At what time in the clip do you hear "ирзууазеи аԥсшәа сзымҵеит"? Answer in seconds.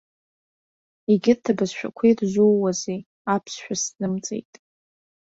2.07-4.51